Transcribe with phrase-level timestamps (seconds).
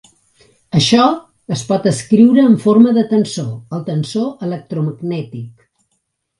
[0.79, 1.03] Això
[1.55, 5.49] es pot escriure en forma de tensor: el tensor electromagnètic.